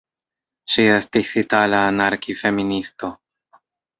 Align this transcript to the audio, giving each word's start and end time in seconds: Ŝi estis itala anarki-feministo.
Ŝi 0.75 0.85
estis 0.93 1.33
itala 1.41 1.83
anarki-feministo. 1.91 3.13